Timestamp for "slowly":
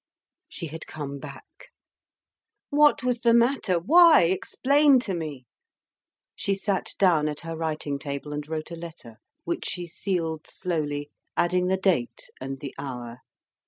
10.47-11.11